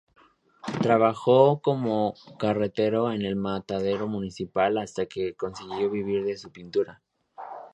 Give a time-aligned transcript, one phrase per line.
[0.81, 7.03] Trabajó como carretero en el matadero municipal hasta que consiguió vivir de su pintura.